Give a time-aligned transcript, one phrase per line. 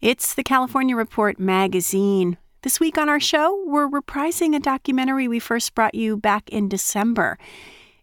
[0.00, 2.38] It's the California Report magazine.
[2.62, 6.68] This week on our show, we're reprising a documentary we first brought you back in
[6.68, 7.36] December.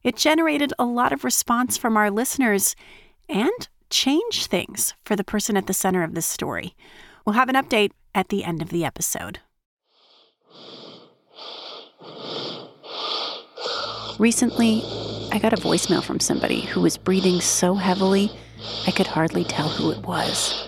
[0.03, 2.75] It generated a lot of response from our listeners
[3.29, 6.75] and changed things for the person at the center of this story.
[7.25, 9.39] We'll have an update at the end of the episode.
[14.19, 14.81] Recently,
[15.31, 18.31] I got a voicemail from somebody who was breathing so heavily
[18.85, 20.67] I could hardly tell who it was.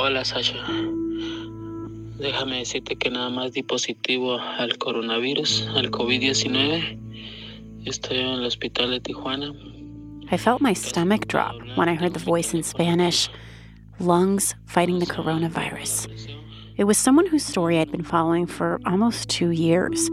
[0.00, 0.54] Hola Sasha.
[2.20, 7.84] Déjame decirte que nada más di positivo al coronavirus, al COVID-19.
[7.84, 9.52] Estoy en el hospital de Tijuana.
[10.30, 13.28] I felt my stomach drop when I heard the voice in Spanish
[13.98, 16.06] lungs fighting the coronavirus.
[16.76, 20.08] It was someone whose story I'd been following for almost two years.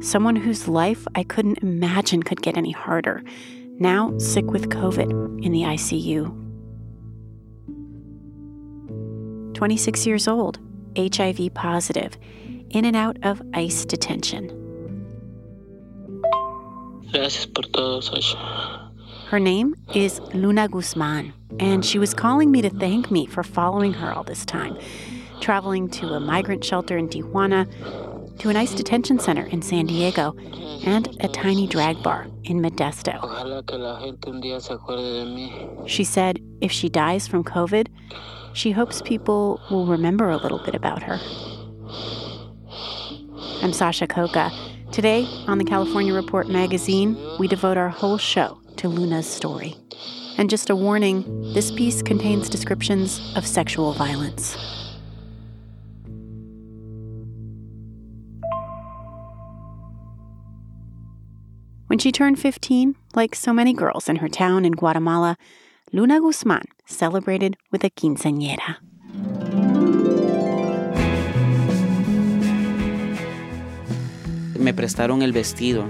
[0.00, 3.22] Someone whose life I couldn't imagine could get any harder.
[3.78, 6.47] Now sick with COVID in the ICU.
[9.58, 10.60] 26 years old,
[10.96, 12.16] HIV positive,
[12.70, 14.46] in and out of ICE detention.
[17.12, 18.92] Gracias por todo, Sasha.
[19.28, 23.92] Her name is Luna Guzman, and she was calling me to thank me for following
[23.94, 24.78] her all this time,
[25.40, 27.66] traveling to a migrant shelter in Tijuana,
[28.38, 30.36] to an ICE detention center in San Diego,
[30.86, 33.18] and a tiny drag bar in Modesto.
[33.20, 35.88] Ojalá que la gente un día se acuerde de mí.
[35.88, 37.88] She said if she dies from COVID,
[38.58, 41.20] she hopes people will remember a little bit about her.
[43.62, 44.50] I'm Sasha Khokha.
[44.90, 49.76] Today on the California Report magazine, we devote our whole show to Luna's story.
[50.38, 54.56] And just a warning this piece contains descriptions of sexual violence.
[61.86, 65.36] When she turned 15, like so many girls in her town in Guatemala,
[65.90, 68.82] Luna Guzman celebrated with a quinceañera.
[74.58, 75.86] Me prestaron el vestido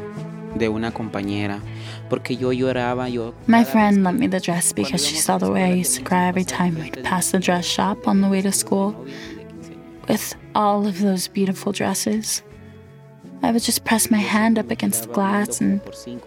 [0.54, 1.60] de una compañera
[2.08, 5.64] porque yo lloraba yo My friend lent me the dress because she saw the way
[5.64, 8.52] I used to cry every time we'd pass the dress shop on the way to
[8.52, 8.94] school.
[10.08, 12.42] With all of those beautiful dresses,
[13.42, 15.80] I would just press my hand up against the glass and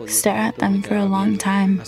[0.07, 1.81] stare at them for a long time.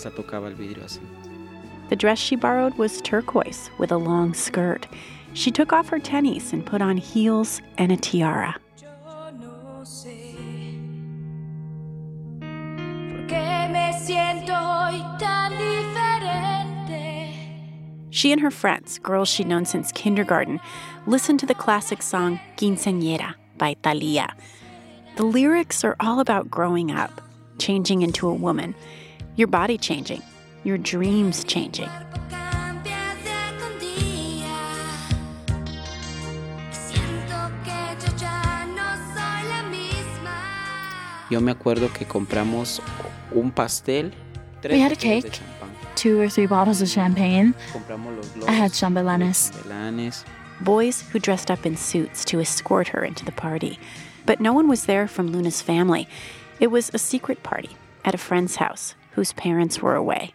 [1.89, 4.87] The dress she borrowed was turquoise with a long skirt.
[5.33, 8.55] She took off her tennies and put on heels and a tiara.
[18.09, 20.61] She and her friends, girls she'd known since kindergarten,
[21.05, 24.33] listened to the classic song Quinceañera by Thalia.
[25.17, 27.21] The lyrics are all about growing up,
[27.57, 28.75] changing into a woman,
[29.35, 30.21] your body changing,
[30.63, 31.89] your dreams changing.
[41.29, 42.79] Yo me acuerdo que compramos
[43.33, 44.13] un pastel.
[44.61, 45.39] tres We had a cake.
[45.95, 47.55] Two or three bottles of champagne.
[48.47, 49.51] I had chambelanes.
[49.51, 50.23] chambelanes.
[50.61, 53.79] Boys who dressed up in suits to escort her into the party.
[54.25, 56.07] But no one was there from Luna's family.
[56.59, 57.71] It was a secret party
[58.05, 60.33] at a friend's house whose parents were away.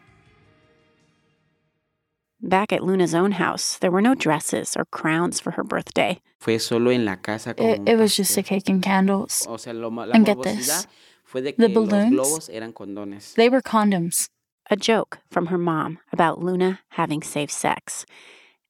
[2.40, 6.20] Back at Luna's own house, there were no dresses or crowns for her birthday.
[6.38, 9.44] Fue solo en la casa con It, it was just a cake and candles.
[9.48, 10.86] O sea, lo la And get this,
[11.24, 13.34] fue de the que los balloons, globos eran condones.
[13.34, 14.28] They were condoms.
[14.70, 18.06] A joke from her mom about Luna having safe sex.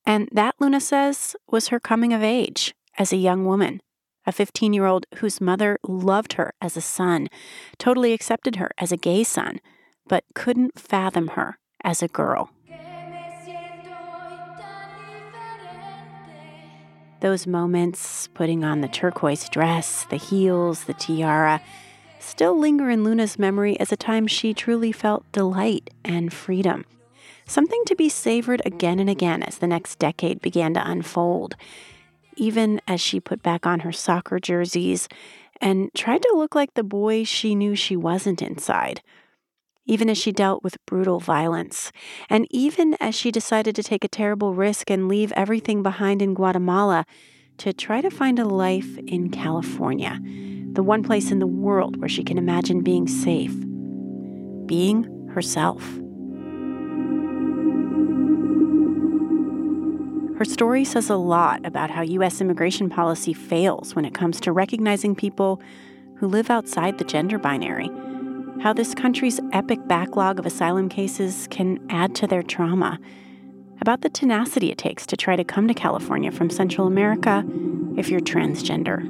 [0.07, 3.81] And that, Luna says, was her coming of age as a young woman,
[4.25, 7.29] a 15 year old whose mother loved her as a son,
[7.79, 9.61] totally accepted her as a gay son,
[10.07, 12.51] but couldn't fathom her as a girl.
[17.21, 21.61] Those moments, putting on the turquoise dress, the heels, the tiara,
[22.21, 26.85] still linger in Luna's memory as a time she truly felt delight and freedom.
[27.45, 31.57] Something to be savored again and again as the next decade began to unfold.
[32.37, 35.09] Even as she put back on her soccer jerseys
[35.61, 39.03] and tried to look like the boy she knew she wasn't inside.
[39.91, 41.91] Even as she dealt with brutal violence,
[42.29, 46.35] and even as she decided to take a terrible risk and leave everything behind in
[46.35, 47.07] Guatemala
[47.57, 50.21] to try to find a life in California,
[50.73, 53.55] the one place in the world where she can imagine being safe,
[54.67, 55.83] being herself.
[60.37, 62.43] Her story says a lot about how U.S.
[62.43, 65.63] immigration policy fails when it comes to recognizing people
[66.17, 67.91] who live outside the gender binary,
[68.61, 72.99] how this country's epic backlog of asylum cases can add to their trauma,
[73.81, 77.45] about the tenacity it takes to try to come to California from Central America
[77.97, 79.03] if you're transgender.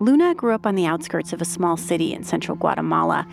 [0.00, 3.26] Luna grew up on the outskirts of a small city in central Guatemala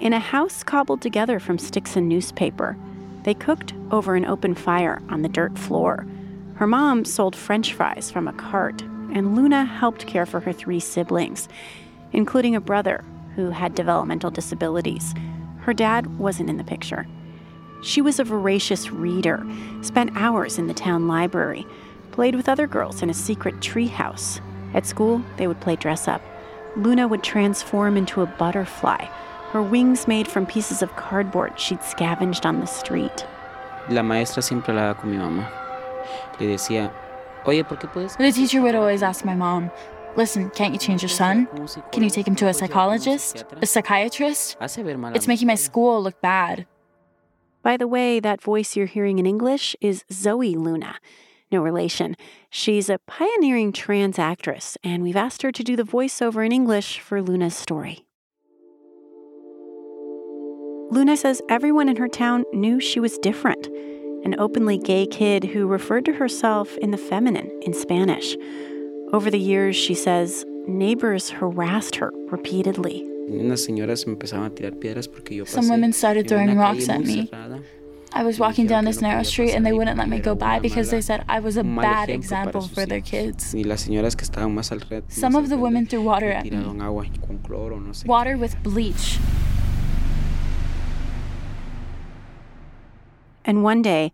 [0.00, 2.76] in a house cobbled together from sticks and newspaper.
[3.22, 6.06] They cooked over an open fire on the dirt floor.
[6.56, 8.82] Her mom sold french fries from a cart,
[9.12, 11.48] and Luna helped care for her three siblings,
[12.12, 15.14] including a brother who had developmental disabilities.
[15.60, 17.06] Her dad wasn't in the picture.
[17.82, 19.46] She was a voracious reader,
[19.82, 21.66] spent hours in the town library,
[22.10, 24.40] played with other girls in a secret treehouse.
[24.74, 26.22] At school, they would play dress up.
[26.76, 29.06] Luna would transform into a butterfly
[29.50, 33.26] her wings made from pieces of cardboard she'd scavenged on the street.
[33.88, 35.48] La maestra siempre hablaba con mi mamá.
[36.38, 36.92] Le decía,
[37.48, 38.16] oye, ¿por qué puedes?
[38.16, 39.70] The teacher would always ask my mom,
[40.16, 41.46] Listen, can't you change your son?
[41.92, 43.44] Can you take him to a psychologist?
[43.62, 44.56] A psychiatrist?
[44.60, 46.66] It's making my school look bad.
[47.62, 50.96] By the way, that voice you're hearing in English is Zoe Luna.
[51.52, 52.16] No relation.
[52.50, 56.98] She's a pioneering trans actress, and we've asked her to do the voiceover in English
[56.98, 58.04] for Luna's story.
[60.90, 63.68] Luna says everyone in her town knew she was different
[64.24, 68.36] an openly gay kid who referred to herself in the feminine in Spanish.
[69.12, 73.04] Over the years, she says, neighbors harassed her repeatedly.
[75.46, 77.30] Some women started throwing rocks at me.
[78.10, 80.90] I was walking down this narrow street and they wouldn't let me go by because
[80.90, 83.54] they said I was a bad example for their kids.
[85.08, 86.50] Some of the women threw water at me.
[88.06, 89.18] Water with bleach.
[93.48, 94.12] And one day,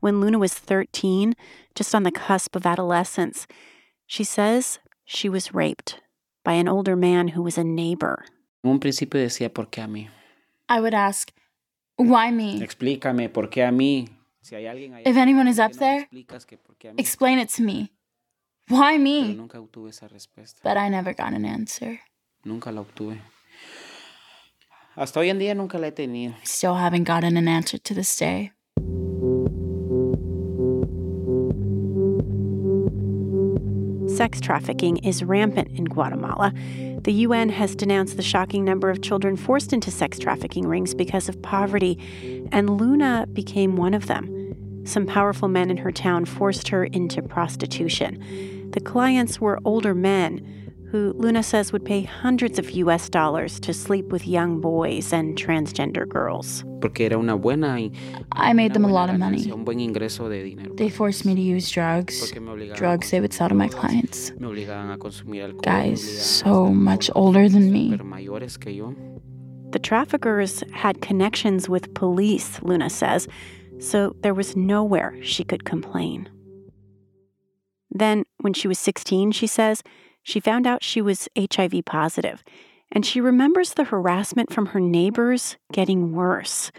[0.00, 1.34] when Luna was 13,
[1.76, 3.46] just on the cusp of adolescence,
[4.08, 6.00] she says she was raped
[6.42, 8.24] by an older man who was a neighbor.
[8.64, 10.08] Un principio decía, ¿por qué a mí?
[10.68, 11.30] I would ask,
[11.96, 12.60] why me?
[12.60, 14.08] Explícame, ¿por qué a mí?
[14.42, 16.08] Si hay alguien if anyone is up there,
[16.98, 17.92] explain it to me.
[18.68, 19.34] Why me?
[19.34, 20.60] nunca obtuve esa respuesta.
[20.64, 22.00] But I never got an answer.
[22.44, 23.20] Nunca la obtuve.
[24.96, 26.34] Hasta hoy en día nunca la he tenido.
[26.42, 28.50] Still haven't gotten an answer to this day.
[34.22, 36.52] Sex trafficking is rampant in Guatemala.
[37.02, 41.28] The UN has denounced the shocking number of children forced into sex trafficking rings because
[41.28, 41.98] of poverty,
[42.52, 44.84] and Luna became one of them.
[44.84, 48.70] Some powerful men in her town forced her into prostitution.
[48.70, 50.61] The clients were older men
[50.92, 55.38] who Luna says would pay hundreds of US dollars to sleep with young boys and
[55.38, 56.64] transgender girls.
[58.32, 59.50] I made them a lot of money.
[60.76, 62.30] They forced me to use drugs,
[62.74, 64.32] drugs they would sell to my clients.
[65.62, 67.96] Guys so much older than me.
[69.70, 73.26] The traffickers had connections with police, Luna says,
[73.80, 76.28] so there was nowhere she could complain.
[77.90, 79.82] Then, when she was 16, she says,
[80.22, 82.42] she found out she was HIV positive,
[82.90, 86.70] and she remembers the harassment from her neighbors getting worse.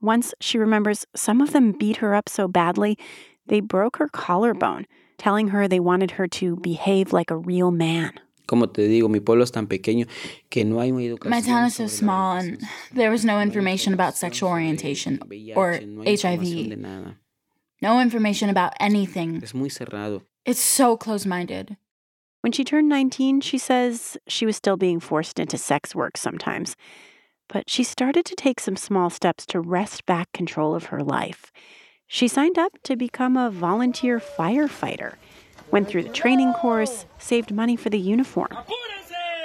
[0.00, 2.98] Once she remembers some of them beat her up so badly
[3.46, 4.86] they broke her collarbone,
[5.18, 8.12] telling her they wanted her to behave like a real man.
[8.46, 10.06] Como te digo, mi pueblo es tan pequeño
[10.50, 12.60] que no hay My town is so small and
[12.92, 15.18] there was no information about sexual orientation
[15.54, 16.76] or HIV.
[17.80, 19.40] No information about anything.
[19.42, 20.22] Es muy cerrado.
[20.44, 21.76] It's so close minded.
[22.44, 26.76] When she turned 19, she says she was still being forced into sex work sometimes.
[27.48, 31.50] But she started to take some small steps to wrest back control of her life.
[32.06, 35.14] She signed up to become a volunteer firefighter,
[35.70, 38.54] went through the training course, saved money for the uniform.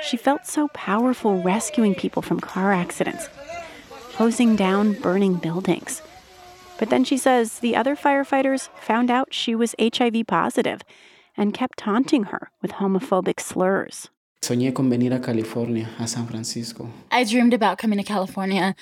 [0.04, 3.28] She felt so powerful rescuing people from car accidents,
[4.16, 6.02] hosing down burning buildings.
[6.78, 10.82] But then she says the other firefighters found out she was HIV positive
[11.40, 14.10] and kept taunting her with homophobic slurs.
[14.42, 16.90] Soñé con venir a California, a San Francisco.
[17.12, 18.76] I dreamed about coming to California,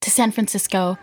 [0.00, 0.98] to San Francisco.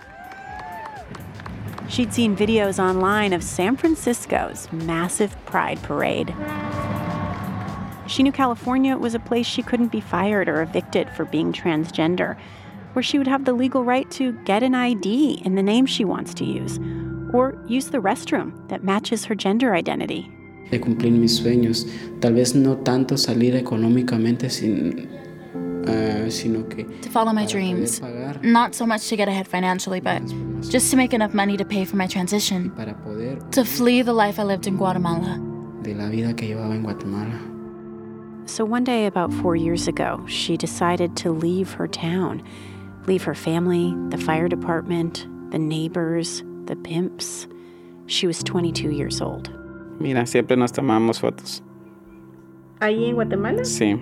[1.88, 6.34] She'd seen videos online of San Francisco's massive pride parade.
[8.08, 12.38] She knew California was a place she couldn't be fired or evicted for being transgender,
[12.94, 16.06] where she would have the legal right to get an ID in the name she
[16.06, 16.80] wants to use,
[17.34, 20.32] or use the restroom that matches her gender identity.
[20.72, 21.88] De cumplir mis sueños.
[22.20, 25.08] Tal vez no tanto salir económicamente, sin,
[25.88, 26.86] uh, sino que.
[27.02, 28.02] To follow my dreams.
[28.42, 30.22] Not so much to get ahead financially, but
[30.70, 32.72] just to make enough money to pay for my transition.
[32.72, 33.38] Para poder.
[33.52, 35.40] To flee the life I lived in Guatemala.
[35.84, 37.40] De la vida que llevaba en Guatemala.
[38.48, 42.44] So one day, about four years ago, she decided to leave her town,
[43.08, 47.48] leave her family, the fire department, the neighbors, the pimps.
[48.06, 49.50] She was 22 years old.
[50.00, 51.62] Mira, siempre nos tomamos fotos.
[52.80, 53.64] ¿Ahí en Guatemala?
[53.64, 53.94] Sí.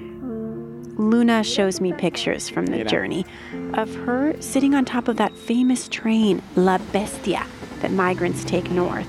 [0.98, 2.90] Luna shows me pictures from the Mira.
[2.90, 3.26] journey
[3.74, 7.46] of her sitting on top of that famous train, La Bestia,
[7.82, 9.08] that migrants take north.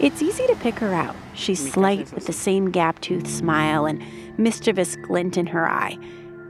[0.00, 1.14] It's easy to pick her out.
[1.34, 4.02] She's slight with the same gap toothed smile and
[4.38, 5.98] mischievous glint in her eye.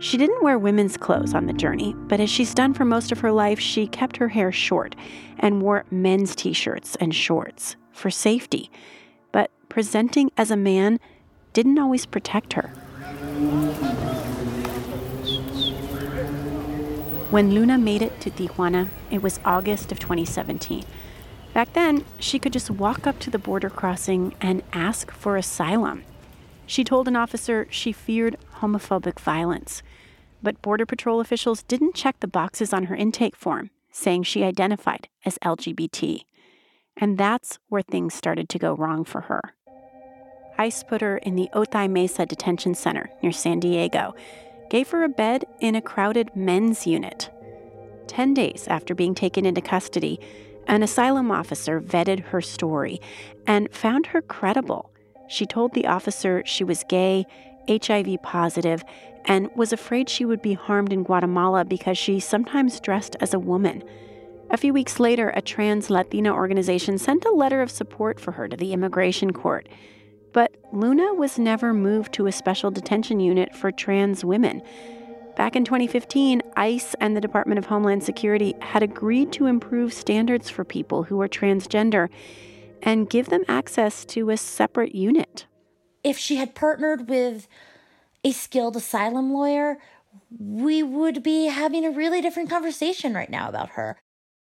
[0.00, 3.20] She didn't wear women's clothes on the journey, but as she's done for most of
[3.20, 4.94] her life, she kept her hair short
[5.38, 8.70] and wore men's t shirts and shorts for safety.
[9.74, 11.00] Presenting as a man
[11.52, 12.68] didn't always protect her.
[17.28, 20.84] When Luna made it to Tijuana, it was August of 2017.
[21.52, 26.04] Back then, she could just walk up to the border crossing and ask for asylum.
[26.66, 29.82] She told an officer she feared homophobic violence.
[30.40, 35.08] But Border Patrol officials didn't check the boxes on her intake form, saying she identified
[35.24, 36.20] as LGBT.
[36.96, 39.54] And that's where things started to go wrong for her.
[40.58, 44.14] ICE put her in the Otay Mesa Detention Center near San Diego,
[44.70, 47.30] gave her a bed in a crowded men's unit.
[48.06, 50.20] Ten days after being taken into custody,
[50.66, 53.00] an asylum officer vetted her story
[53.46, 54.90] and found her credible.
[55.28, 57.26] She told the officer she was gay,
[57.68, 58.84] HIV positive,
[59.24, 63.38] and was afraid she would be harmed in Guatemala because she sometimes dressed as a
[63.38, 63.82] woman.
[64.50, 68.48] A few weeks later, a trans Latina organization sent a letter of support for her
[68.48, 69.68] to the immigration court.
[70.34, 74.60] But Luna was never moved to a special detention unit for trans women.
[75.36, 80.50] Back in 2015, ICE and the Department of Homeland Security had agreed to improve standards
[80.50, 82.08] for people who are transgender
[82.82, 85.46] and give them access to a separate unit.
[86.02, 87.46] If she had partnered with
[88.24, 89.78] a skilled asylum lawyer,
[90.36, 93.98] we would be having a really different conversation right now about her.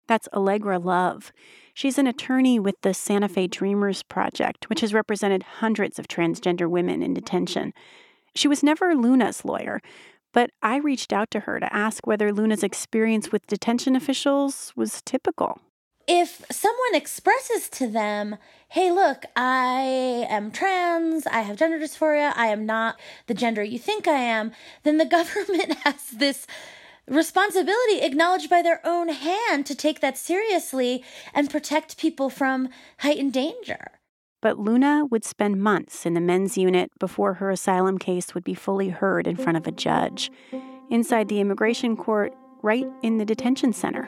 [0.08, 1.31] That's Allegra Love.
[1.79, 6.69] She's an attorney with the Santa Fe Dreamers Project, which has represented hundreds of transgender
[6.69, 7.71] women in detention.
[8.36, 9.79] She was never Luna's lawyer,
[10.33, 15.01] but I reached out to her to ask whether Luna's experience with detention officials was
[15.03, 15.62] typical.
[16.05, 18.36] If someone expresses to them,
[18.67, 23.79] hey, look, I am trans, I have gender dysphoria, I am not the gender you
[23.79, 24.51] think I am,
[24.83, 26.45] then the government has this
[27.10, 33.34] responsibility acknowledged by their own hand to take that seriously and protect people from heightened
[33.34, 33.92] danger.
[34.42, 38.54] But Luna would spend months in the men's unit before her asylum case would be
[38.54, 40.32] fully heard in front of a judge.
[40.89, 44.08] Inside the immigration court, right in the detention center.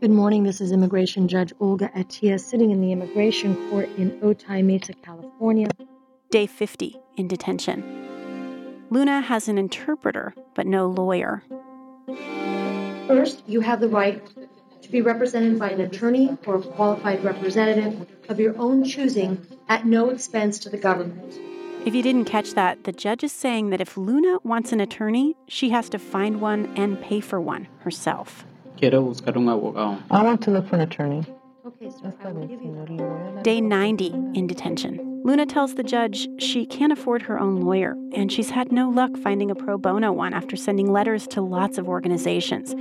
[0.00, 0.44] Good morning.
[0.44, 5.68] This is Immigration Judge Olga Attia sitting in the Immigration Court in Otay Mesa, California.
[6.30, 8.09] Day 50 in detention.
[8.90, 11.44] Luna has an interpreter, but no lawyer.
[13.06, 14.20] First, you have the right
[14.82, 19.86] to be represented by an attorney or a qualified representative of your own choosing at
[19.86, 21.38] no expense to the government.
[21.86, 25.36] If you didn't catch that, the judge is saying that if Luna wants an attorney,
[25.46, 28.44] she has to find one and pay for one herself.
[28.76, 30.02] Quiero buscar un abogado.
[30.10, 31.24] I want to look for an attorney.
[31.64, 35.09] Okay, sir, I will give you Day 90 in detention.
[35.22, 39.16] Luna tells the judge she can't afford her own lawyer, and she's had no luck
[39.18, 42.74] finding a pro bono one after sending letters to lots of organizations.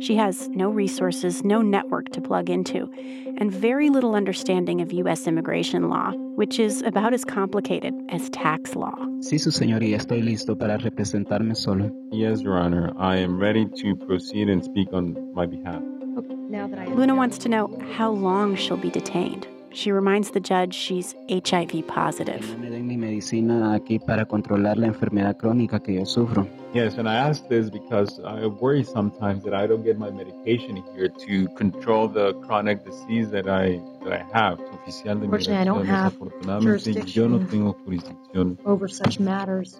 [0.00, 2.90] She has no resources, no network to plug into,
[3.38, 5.26] and very little understanding of U.S.
[5.26, 8.96] immigration law, which is about as complicated as tax law.
[9.20, 11.90] Sí, su señoría, estoy listo para representarme solo.
[12.10, 12.92] Yes, Your Honor.
[12.98, 15.82] I am ready to proceed and speak on my behalf.
[16.18, 19.46] Okay, now that I Luna wants to know how long she'll be detained.
[19.76, 22.58] She reminds the judge she's HIV positive.
[22.58, 26.48] Me den mi medicina aquí para controlar la enfermedad crónica que yo sufro.
[26.72, 30.82] Yes, and I ask this because I worry sometimes that I don't get my medication
[30.94, 34.58] here to control the chronic disease that I that I have.
[34.60, 38.56] Oficial Unfortunately, I don't have Desafortunadamente, yo no tengo jurisdicción.
[38.64, 39.78] over such matters.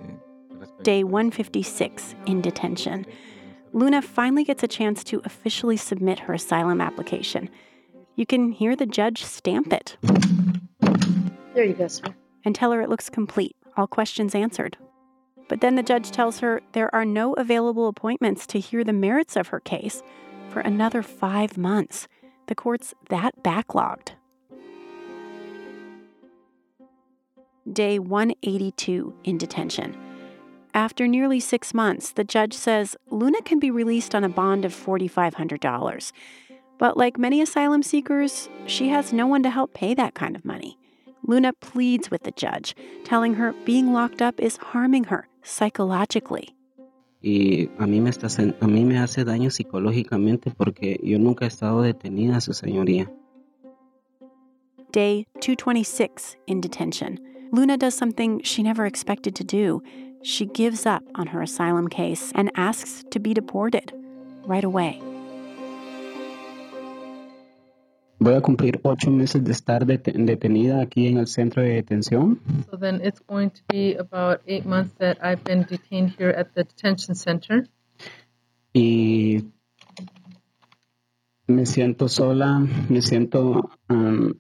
[0.82, 3.06] Day 156 in detention.
[3.72, 7.48] Luna finally gets a chance to officially submit her asylum application.
[8.16, 9.96] You can hear the judge stamp it
[11.54, 12.14] There you go, sir.
[12.44, 14.76] and tell her it looks complete, all questions answered.
[15.48, 19.36] But then the judge tells her there are no available appointments to hear the merits
[19.36, 20.02] of her case
[20.48, 22.08] for another five months.
[22.46, 24.10] The court's that backlogged.
[27.72, 29.96] Day 182 in detention.
[30.74, 34.72] After nearly six months, the judge says Luna can be released on a bond of
[34.74, 36.12] $4,500.
[36.78, 40.44] But like many asylum seekers, she has no one to help pay that kind of
[40.44, 40.78] money.
[41.22, 46.54] Luna pleads with the judge, telling her being locked up is harming her psychologically.
[47.22, 51.48] Y a mí, me está, a mí me hace daño psicológicamente porque yo nunca he
[51.48, 53.10] estado detenida, su señoría.
[54.92, 57.18] Day 226 in detention.
[57.52, 59.82] Luna does something she never expected to do.
[60.22, 63.92] She gives up on her asylum case and asks to be deported
[64.46, 65.00] right away.
[68.26, 72.40] Voy a cumplir ocho meses de estar dete- detenida aquí en el centro de detención.
[72.68, 76.52] So then it's going to be about eight months that I've been detained here at
[76.54, 77.68] the detention center.
[78.72, 79.44] y
[81.46, 83.70] me siento sola, me siento...
[83.88, 84.34] um,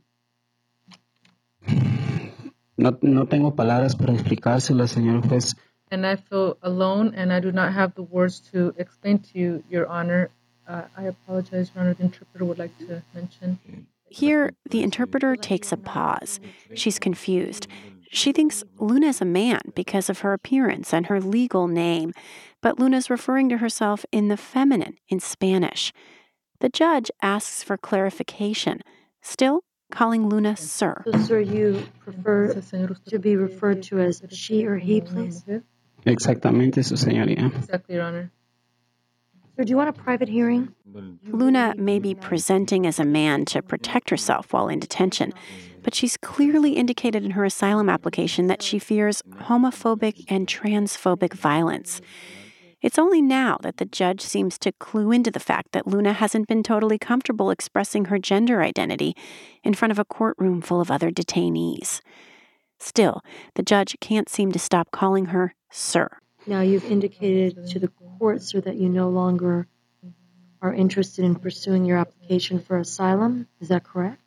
[2.76, 5.54] no, no tengo palabras para explicárselo, señor juez.
[5.92, 9.62] And I feel alone and I do not have the words to explain to you,
[9.70, 10.32] Your Honor.
[10.68, 11.94] Uh, I apologize, Your Honor.
[11.94, 13.58] The interpreter would like to mention.
[14.08, 16.40] Here, the interpreter takes a pause.
[16.74, 17.66] She's confused.
[18.10, 22.12] She thinks Luna's a man because of her appearance and her legal name,
[22.62, 25.92] but Luna's referring to herself in the feminine in Spanish.
[26.60, 28.80] The judge asks for clarification,
[29.22, 31.02] still calling Luna sir.
[31.04, 35.44] So, sir, you prefer to be referred to as she or he, please?
[36.06, 37.54] Exactamente, su señoría.
[37.54, 38.30] Exactly, Your Honor.
[39.58, 40.74] Do you want a private hearing?
[41.24, 45.32] Luna may be presenting as a man to protect herself while in detention,
[45.82, 52.02] but she's clearly indicated in her asylum application that she fears homophobic and transphobic violence.
[52.82, 56.48] It's only now that the judge seems to clue into the fact that Luna hasn't
[56.48, 59.16] been totally comfortable expressing her gender identity
[59.64, 62.02] in front of a courtroom full of other detainees.
[62.78, 63.22] Still,
[63.54, 66.10] the judge can't seem to stop calling her sir.
[66.46, 69.66] Now, you've indicated to the court, sir, that you no longer
[70.62, 73.48] are interested in pursuing your application for asylum.
[73.60, 74.20] Is that correct?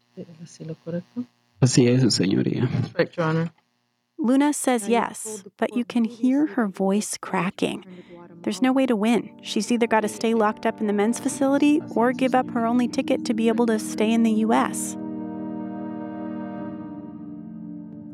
[1.62, 2.70] Así es, su señoría.
[2.72, 3.52] That's right, Your Honor.
[4.18, 7.86] Luna says yes, but you can hear her voice cracking.
[8.42, 9.32] There's no way to win.
[9.42, 12.66] She's either got to stay locked up in the men's facility or give up her
[12.66, 14.96] only ticket to be able to stay in the U.S.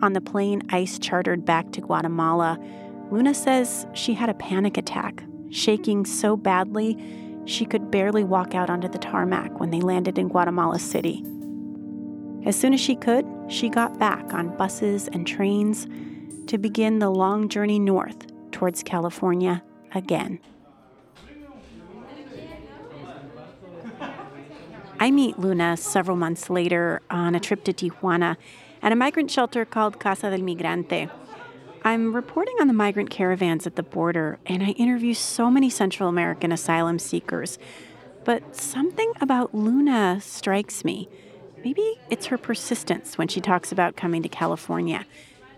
[0.01, 2.59] On the plane ICE chartered back to Guatemala,
[3.11, 6.97] Luna says she had a panic attack, shaking so badly
[7.45, 11.23] she could barely walk out onto the tarmac when they landed in Guatemala City.
[12.45, 15.87] As soon as she could, she got back on buses and trains
[16.47, 19.63] to begin the long journey north towards California
[19.93, 20.39] again.
[24.99, 28.37] I meet Luna several months later on a trip to Tijuana
[28.81, 31.09] at a migrant shelter called Casa del Migrante.
[31.85, 36.09] I'm reporting on the migrant caravans at the border, and I interview so many Central
[36.09, 37.59] American asylum seekers.
[38.23, 41.07] But something about Luna strikes me.
[41.63, 45.05] Maybe it's her persistence when she talks about coming to California.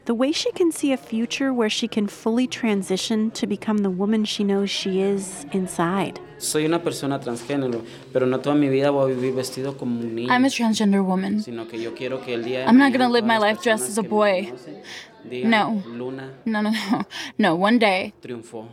[0.08, 3.90] The way she can see a future where she can fully transition to become the
[3.90, 6.22] woman she knows she is inside.
[6.38, 10.16] Soy una persona transgénero, pero no toda mi vida voy a vivir vestido como un
[10.16, 10.30] niño.
[10.32, 11.42] I'm a transgender woman.
[11.42, 13.98] Sino que yo quiero que el día I'm not gonna live my life dressed as
[13.98, 14.82] a personas que me boy.
[15.26, 15.84] conocen No.
[15.86, 17.06] Luna No, no, no.
[17.38, 18.66] No, one day, triunfó.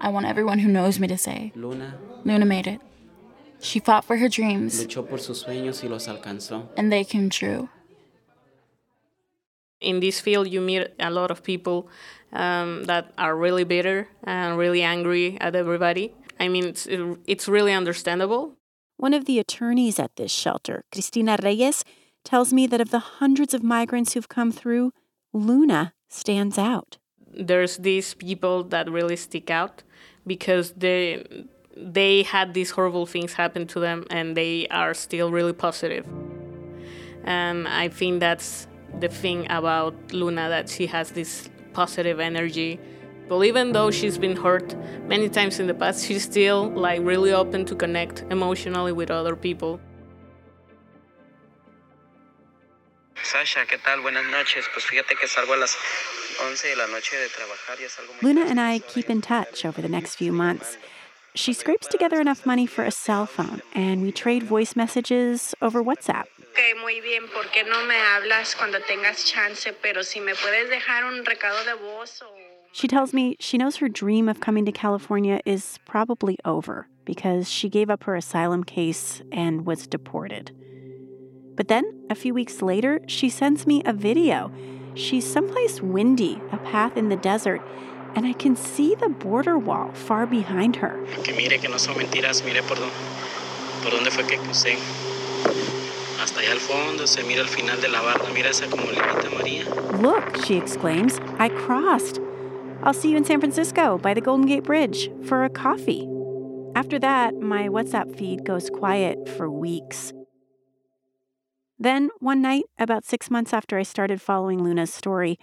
[0.00, 2.80] I want everyone who knows me to say, Luna Luna made it.
[3.60, 6.68] She fought for her dreams, luchó por sus sueños y los alcanzó.
[6.78, 7.68] and they came true.
[9.82, 11.88] In this field you meet a lot of people
[12.32, 16.86] um, that are really bitter and really angry at everybody i mean it's,
[17.26, 18.42] it's really understandable
[18.96, 21.82] One of the attorneys at this shelter, Cristina Reyes,
[22.24, 24.92] tells me that of the hundreds of migrants who've come through,
[25.32, 26.98] Luna stands out.
[27.34, 29.82] there's these people that really stick out
[30.26, 31.24] because they
[31.76, 36.04] they had these horrible things happen to them and they are still really positive.
[36.04, 36.32] positive
[37.24, 38.66] And I think that's
[39.00, 42.78] the thing about Luna that she has this positive energy.
[43.28, 44.74] But even though she's been hurt
[45.06, 49.36] many times in the past, she's still like really open to connect emotionally with other
[49.36, 49.80] people.
[53.22, 54.02] Sasha, ¿qué tal?
[54.02, 54.66] Buenas noches.
[54.74, 55.76] Pues fíjate que salgo a las
[56.44, 59.20] 11 de la noche de trabajar y es algo muy Luna and I keep in
[59.22, 60.76] touch over the next few months.
[61.34, 65.82] She scrapes together enough money for a cell phone, and we trade voice messages over
[65.82, 66.26] WhatsApp.
[66.38, 67.22] Ok, muy bien.
[67.32, 69.72] ¿Por qué no me hablas cuando tengas chance?
[69.82, 72.26] Pero si me puedes dejar un recado de voz o...
[72.72, 77.50] She tells me she knows her dream of coming to California is probably over because
[77.50, 80.52] she gave up her asylum case and was deported.
[81.54, 84.50] But then, a few weeks later, she sends me a video.
[84.94, 87.62] She's someplace windy, a path in the desert,
[88.14, 90.98] and I can see the border wall far behind her.
[91.24, 94.76] Que mire que no son mentiras, mire por, por dónde fue que crucé.
[96.20, 99.28] Hasta allá al fondo se mira el final de la barda, mira esa como linita
[99.30, 100.00] María.
[100.00, 102.20] Look, she exclaims, I crossed.
[102.84, 106.08] I'll see you in San Francisco by the Golden Gate Bridge for a coffee.
[106.74, 110.12] After that, my WhatsApp feed goes quiet for weeks.
[111.78, 115.38] Then, one night, about six months after I started following Luna's story,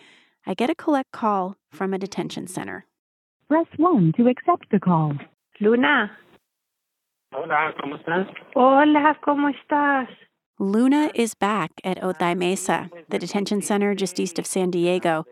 [0.45, 2.85] I get a collect call from a detention center.
[3.47, 5.13] Press 1 to accept the call.
[5.59, 6.11] Luna.
[7.33, 8.27] Hola, ¿cómo estás?
[8.55, 10.07] Hola, ¿cómo estás?
[10.59, 15.25] Luna is back at Otay Mesa, the detention center just east of San Diego,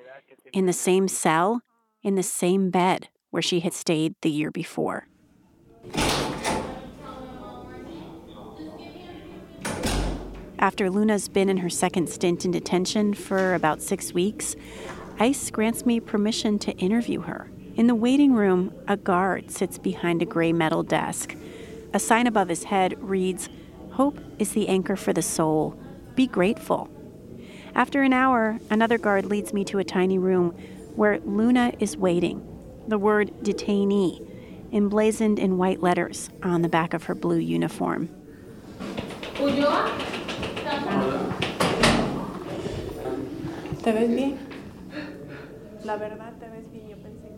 [0.53, 1.61] in the same cell,
[2.03, 5.07] in the same bed where she had stayed the year before.
[10.59, 14.55] After Luna's been in her second stint in detention for about six weeks,
[15.19, 17.49] ICE grants me permission to interview her.
[17.75, 21.35] In the waiting room, a guard sits behind a gray metal desk.
[21.93, 23.49] A sign above his head reads,
[23.91, 25.79] Hope is the anchor for the soul.
[26.13, 26.87] Be grateful.
[27.73, 30.51] After an hour, another guard leads me to a tiny room
[30.95, 32.47] where Luna is waiting.
[32.87, 34.23] The word detainee
[34.71, 38.09] emblazoned in white letters on the back of her blue uniform.
[43.83, 44.46] ¿Te ves bien?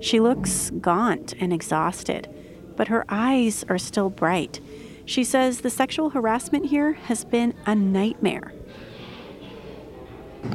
[0.02, 2.28] She looks gaunt and exhausted,
[2.76, 4.60] but her eyes are still bright.
[5.06, 8.54] She says the sexual harassment here has been a nightmare.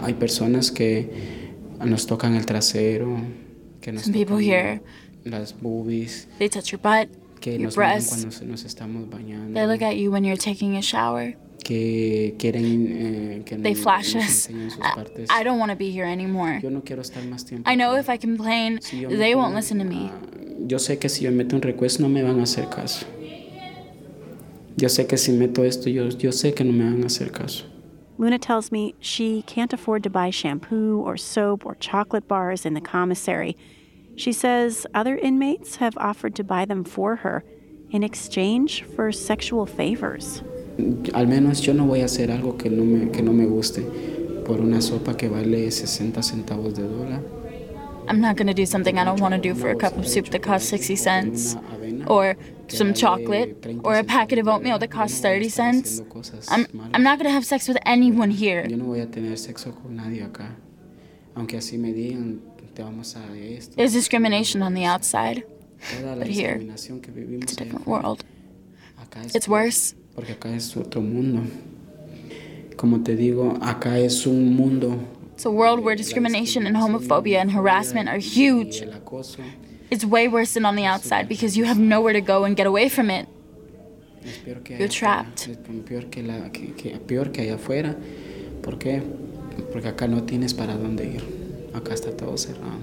[0.02, 1.52] Hay personas que
[1.84, 3.20] nos tocan el trasero,
[3.80, 4.80] que nos Some people tocan here,
[5.24, 7.08] las boobies, they touch your butt,
[7.40, 8.24] que your nos breasts.
[8.24, 11.34] cuando nos estamos bañando, They look at you when you're taking a shower.
[11.64, 14.78] Que quieren eh, que They nos, flash nos us.
[14.80, 15.28] I, partes.
[15.30, 16.60] I don't want to be here anymore.
[16.62, 17.68] Yo no quiero estar más tiempo.
[17.68, 20.12] I know if I complain, Si they won't listen to me.
[20.66, 23.06] Yo sé que si yo meto un request no me van a hacer caso.
[24.76, 27.30] Yo sé que si meto esto, yo, yo sé que no me van a hacer
[27.32, 27.64] caso.
[28.16, 32.74] Luna tells me she can't afford to buy shampoo or soap or chocolate bars in
[32.74, 33.56] the commissary.
[34.16, 37.42] She says other inmates have offered to buy them for her
[37.90, 40.42] in exchange for sexual favors.
[41.12, 43.82] Al menos yo no voy a hacer algo que no me, que no me guste
[44.44, 47.22] por una sopa que vale 60 centavos de dólar.
[48.06, 50.06] I'm not going to do something I don't want to do for a cup of
[50.06, 51.56] soup that costs 60 cents,
[52.06, 52.36] or
[52.68, 56.02] some chocolate, or a packet of oatmeal that costs 30 cents.
[56.50, 58.66] I'm, I'm not going to have sex with anyone here.
[58.68, 60.54] Yo no voy a tener sexo con nadie acá.
[61.34, 62.40] Aunque así me digan,
[62.74, 63.74] te vamos a esto.
[63.76, 65.44] There's discrimination on the outside,
[66.18, 68.22] but here, discriminación que vivimos it's a different world.
[69.32, 69.94] It's worse.
[70.14, 71.42] Porque acá es otro mundo.
[72.76, 74.98] Como te digo, acá es un mundo.
[75.34, 78.84] It's a world where discrimination and homophobia and harassment are huge.
[79.90, 82.66] It's way worse than on the outside because you have nowhere to go and get
[82.66, 83.26] away from it.
[84.78, 85.48] You're trapped.
[85.86, 87.94] peor que, la, que- peor que allá afuera.
[88.62, 89.02] ¿Por qué?
[89.72, 91.22] Porque acá no tienes para dónde ir.
[91.74, 92.78] Acá está todo cerrado.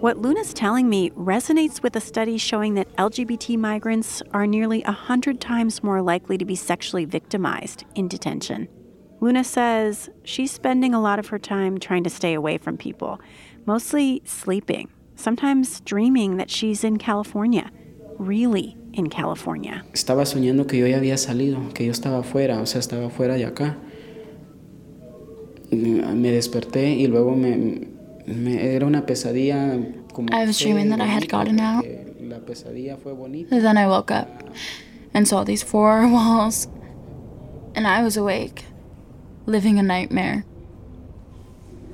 [0.00, 5.40] What Luna's telling me resonates with a study showing that LGBT migrants are nearly 100
[5.40, 8.68] times more likely to be sexually victimized in detention.
[9.20, 13.20] Luna says she's spending a lot of her time trying to stay away from people,
[13.66, 17.68] mostly sleeping, sometimes dreaming that she's in California,
[18.18, 19.82] really in California.
[19.92, 23.34] Estaba soñando que yo ya había salido, que yo estaba afuera, o sea, estaba fuera
[23.34, 23.76] de acá.
[25.72, 27.97] Me desperté y luego me-
[28.28, 31.84] era una pesadilla como I was dreaming that I had gotten out.
[32.20, 33.60] la pesadilla fue bonita.
[33.60, 34.28] Then I woke up
[35.14, 36.68] and saw these four walls,
[37.74, 38.64] and I was awake,
[39.46, 40.44] living a nightmare.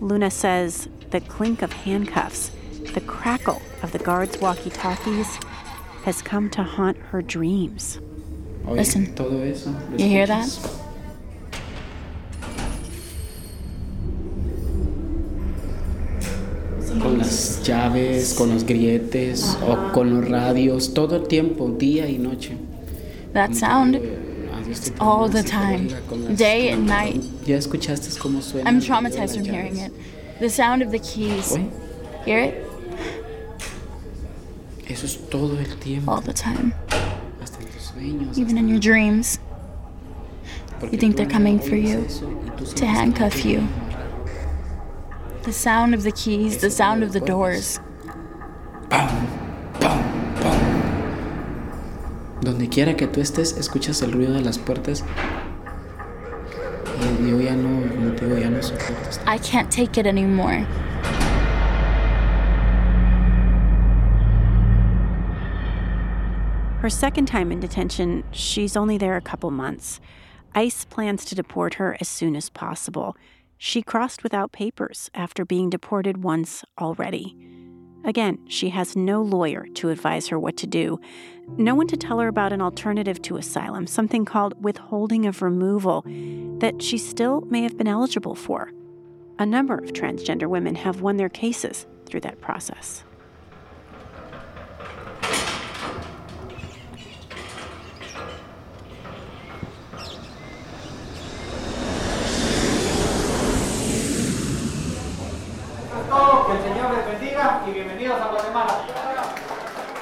[0.01, 2.51] Luna says the clink of handcuffs,
[2.95, 5.39] the crackle of the guards' walkie talkies,
[6.05, 8.01] has come to haunt her dreams.
[8.67, 9.15] Listen.
[9.15, 9.75] todo eso.
[9.97, 10.49] You hear that?
[17.65, 22.57] Llaves, con los grilletes o con los radios, todo el tiempo, día y noche.
[23.33, 23.97] That sound
[24.69, 25.89] it's ah, all the time,
[26.37, 27.23] day and night.
[27.45, 28.67] ¿Ya escuchaste cómo suena?
[28.67, 29.93] I'm traumatized from hearing it.
[30.41, 31.57] The sound of the keys.
[32.25, 32.55] Hear it?
[34.89, 36.13] Eso es todo el tiempo.
[36.13, 36.75] All the time.
[37.41, 38.39] Hasta en tus sueños.
[38.39, 39.39] Even in your dreams.
[40.83, 42.07] You think they're coming for you
[42.77, 43.67] to handcuff you.
[45.45, 47.79] The sound of the keys, the sound of the doors.
[52.41, 55.05] Donde quiera que tú estés, escuchas el ruido de las puertas.
[57.21, 59.09] Y yo ya no, como te digo, ya no soporto.
[59.09, 59.23] esto.
[59.27, 60.67] I can't take it anymore.
[66.81, 70.01] Her second time in detention, she's only there a couple months.
[70.55, 73.15] ICE plans to deport her as soon as possible.
[73.67, 77.35] She crossed without papers after being deported once already.
[78.05, 81.01] Again, she has no lawyer to advise her what to do,
[81.57, 86.03] no one to tell her about an alternative to asylum, something called withholding of removal,
[86.59, 88.71] that she still may have been eligible for.
[89.39, 93.03] A number of transgender women have won their cases through that process.
[105.95, 106.04] Que el Señor les bendiga y bienvenidos a Guatemala.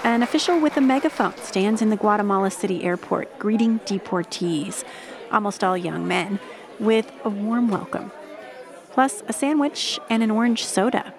[0.05, 4.85] An official with a megaphone stands in the Guatemala City airport greeting deportees,
[5.31, 6.39] almost all young men,
[6.79, 8.11] with a warm welcome,
[8.91, 11.15] plus a sandwich and an orange soda.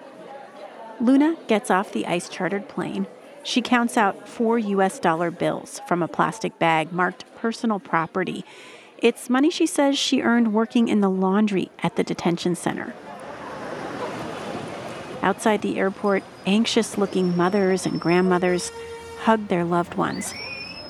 [1.00, 3.06] Luna gets off the ice chartered plane.
[3.42, 8.44] She counts out four US dollar bills from a plastic bag marked personal property.
[8.98, 12.94] It's money she says she earned working in the laundry at the detention center.
[15.24, 18.70] Outside the airport, anxious looking mothers and grandmothers
[19.20, 20.34] hug their loved ones.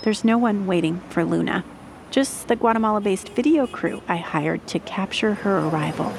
[0.03, 1.65] There's no one waiting for Luna,
[2.11, 6.13] just the Guatemala based video crew I hired to capture her arrival.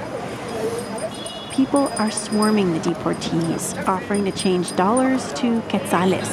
[1.52, 6.32] People are swarming the deportees, offering to change dollars to quetzales.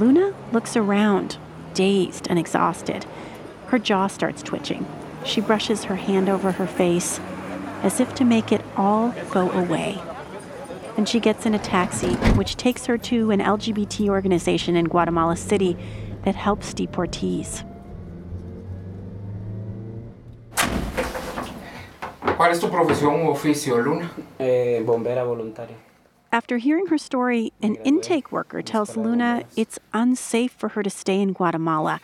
[0.00, 1.36] Luna looks around,
[1.74, 3.06] dazed and exhausted.
[3.68, 4.84] Her jaw starts twitching.
[5.24, 7.20] She brushes her hand over her face
[7.82, 10.00] as if to make it all go away.
[10.96, 15.36] And she gets in a taxi, which takes her to an LGBT organization in Guatemala
[15.36, 15.76] City
[16.24, 17.64] that helps deportees.
[22.36, 24.10] ¿Cuál es tu profesión u oficio, Luna?
[24.38, 25.76] Eh, bombera voluntaria.
[26.32, 31.20] After hearing her story, an intake worker tells Luna it's unsafe for her to stay
[31.20, 32.00] in Guatemala.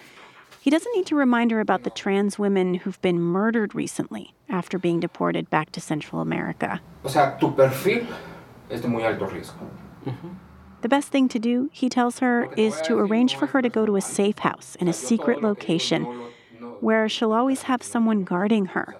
[0.60, 4.78] He doesn't need to remind her about the trans women who've been murdered recently after
[4.78, 6.80] being deported back to Central America.
[7.04, 8.06] O sea, tu perfil
[8.70, 9.68] es de muy alto riesgo.
[10.80, 13.84] The best thing to do, he tells her, is to arrange for her to go
[13.84, 16.04] to a safe house in a secret location
[16.80, 18.96] where she'll always have someone guarding her.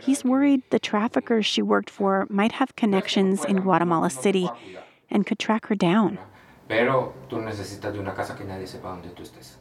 [0.00, 4.48] He's worried the traffickers she worked for might have connections in Guatemala City
[5.10, 6.18] and could track her down.
[6.68, 9.59] Pero tú necesitas de una casa que nadie sepa dónde tú estés.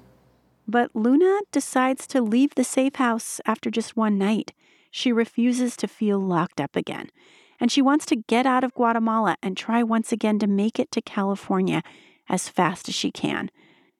[0.69, 4.53] But Luna decides to leave the safe house after just one night.
[4.91, 7.10] She refuses to feel locked up again.
[7.60, 10.91] And she wants to get out of Guatemala and try once again to make it
[10.91, 11.82] to California
[12.29, 13.49] as fast as she can.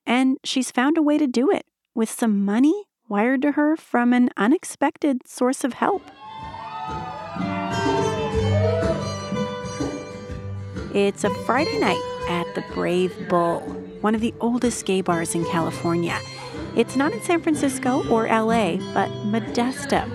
[0.06, 4.14] And she's found a way to do it with some money wired to her from
[4.14, 6.04] an unexpected source of help.
[10.94, 13.62] It's a Friday night at the Brave Bull,
[14.02, 16.20] one of the oldest gay bars in California.
[16.76, 20.06] It's not in San Francisco or LA, but Modesto.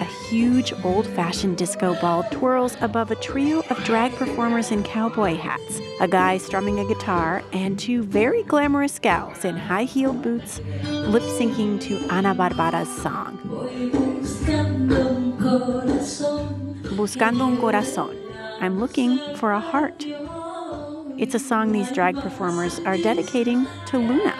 [0.00, 5.36] A huge old fashioned disco ball twirls above a trio of drag performers in cowboy
[5.36, 10.60] hats, a guy strumming a guitar, and two very glamorous gals in high heeled boots
[10.84, 13.38] lip syncing to Ana Barbara's song.
[16.96, 18.16] Buscando un corazón.
[18.60, 20.04] I'm looking for a heart.
[21.18, 24.34] It's a song these drag performers are dedicating to Luna.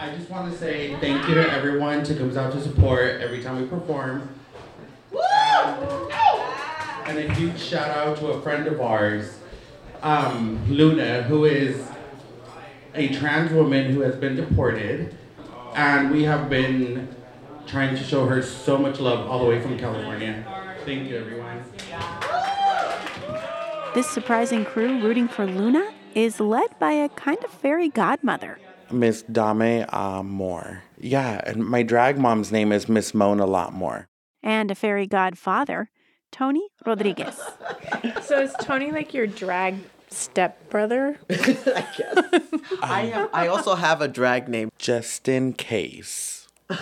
[0.00, 3.42] I just want to say thank you to everyone who comes out to support every
[3.42, 4.28] time we perform.
[5.12, 6.12] And,
[7.06, 9.38] and a huge shout out to a friend of ours,
[10.02, 11.88] um, Luna, who is
[12.94, 15.16] a trans woman who has been deported.
[15.74, 17.14] And we have been
[17.66, 20.44] trying to show her so much love all the way from California.
[20.84, 21.64] Thank you, everyone.
[23.94, 28.58] This surprising crew rooting for Luna is led by a kind of fairy godmother.
[28.90, 30.82] Miss Dame uh, Moore.
[31.00, 34.08] Yeah, and my drag mom's name is Miss Mona Lot More.
[34.42, 35.90] and a fairy godfather,
[36.32, 37.40] Tony Rodriguez.
[38.22, 39.76] So is Tony like your drag
[40.10, 41.16] stepbrother?
[41.30, 41.34] I
[41.96, 42.42] guess.
[42.82, 43.30] I have.
[43.32, 46.46] I also have a drag name, just in case.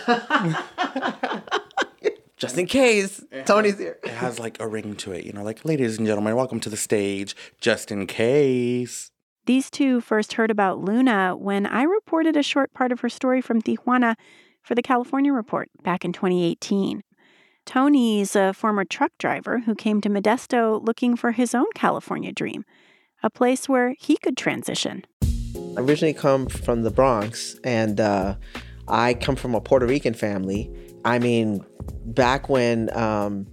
[2.37, 3.99] just in case Tony's here.
[4.03, 6.69] It has like a ring to it, you know, like ladies and gentlemen, welcome to
[6.69, 7.37] the stage.
[7.61, 9.11] Just in case.
[9.47, 13.41] These two first heard about Luna when I reported a short part of her story
[13.41, 14.17] from Tijuana
[14.61, 17.05] for the California Report back in 2018.
[17.65, 22.65] Tony's a former truck driver who came to Modesto looking for his own California dream,
[23.23, 25.05] a place where he could transition.
[25.23, 28.35] I originally come from the Bronx, and uh,
[28.89, 30.69] I come from a Puerto Rican family.
[31.05, 31.65] I mean,
[32.05, 33.47] back when um,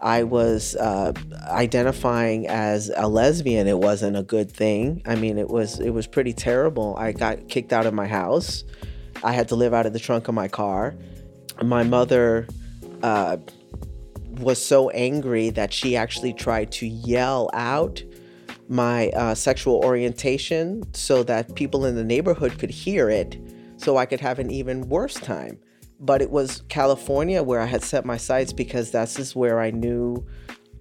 [0.00, 1.12] I was uh,
[1.48, 5.02] identifying as a lesbian, it wasn't a good thing.
[5.06, 6.96] I mean, it was it was pretty terrible.
[6.96, 8.64] I got kicked out of my house.
[9.22, 10.96] I had to live out of the trunk of my car.
[11.62, 12.48] My mother
[13.02, 13.36] uh,
[14.38, 18.02] was so angry that she actually tried to yell out
[18.68, 23.36] my uh, sexual orientation so that people in the neighborhood could hear it
[23.76, 25.58] so I could have an even worse time.
[26.00, 29.70] But it was California where I had set my sights because that's just where I
[29.70, 30.24] knew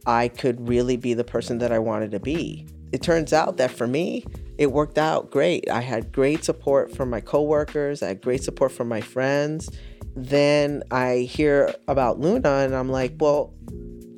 [0.05, 2.67] I could really be the person that I wanted to be.
[2.91, 4.25] It turns out that for me,
[4.58, 5.69] it worked out great.
[5.69, 9.69] I had great support from my coworkers, I had great support from my friends.
[10.15, 13.53] Then I hear about Luna and I'm like, well,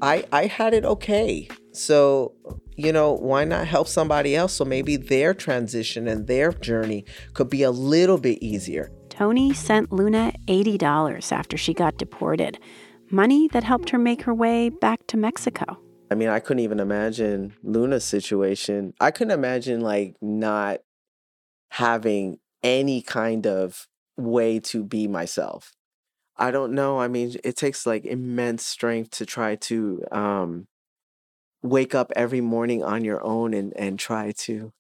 [0.02, 1.48] I I had it okay.
[1.74, 2.34] So,
[2.76, 7.50] you know, why not help somebody else so maybe their transition and their journey could
[7.50, 8.92] be a little bit easier.
[9.22, 12.58] Tony sent Luna $80 after she got deported,
[13.12, 15.78] money that helped her make her way back to Mexico.
[16.10, 18.96] I mean, I couldn't even imagine Luna's situation.
[19.00, 20.80] I couldn't imagine like not
[21.70, 25.76] having any kind of way to be myself.
[26.36, 27.00] I don't know.
[27.00, 30.68] I mean, it takes like immense strength to try to um,
[31.62, 34.74] wake up every morning on your own and, and try to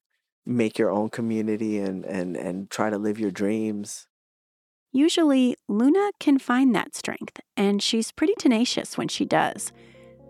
[0.47, 4.07] make your own community and, and, and try to live your dreams.
[4.93, 9.71] Usually, Luna can find that strength, and she's pretty tenacious when she does.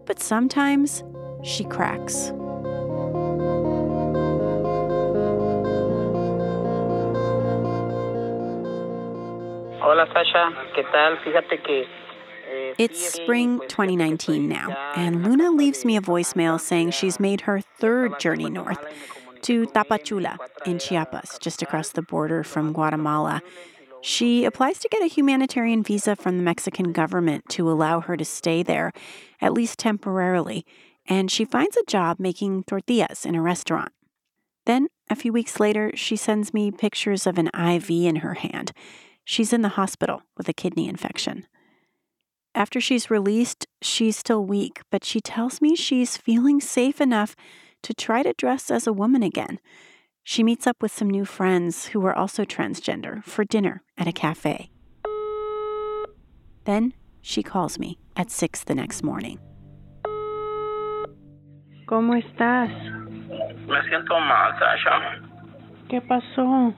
[0.06, 1.04] But sometimes
[1.44, 2.32] she cracks.
[9.82, 11.18] Hola Sasha, ¿qué tal?
[11.26, 11.86] Fíjate que
[12.78, 18.20] It's spring 2019 now, and Luna leaves me a voicemail saying she's made her third
[18.20, 18.86] journey north
[19.42, 23.42] to Tapachula in Chiapas, just across the border from Guatemala.
[24.02, 28.26] She applies to get a humanitarian visa from the Mexican government to allow her to
[28.26, 28.92] stay there,
[29.40, 30.66] at least temporarily,
[31.06, 33.92] and she finds a job making tortillas in a restaurant.
[34.66, 38.72] Then, a few weeks later, she sends me pictures of an IV in her hand.
[39.24, 41.46] She's in the hospital with a kidney infection.
[42.56, 47.36] After she's released, she's still weak, but she tells me she's feeling safe enough
[47.84, 49.60] to try to dress as a woman again.
[50.24, 54.12] She meets up with some new friends who are also transgender for dinner at a
[54.12, 54.72] cafe.
[56.66, 59.40] Then she calls me at 6 the next morning.
[61.86, 62.70] ¿Cómo estás?
[63.68, 65.22] Me siento mal, Sasha.
[65.88, 66.74] ¿Qué pasó?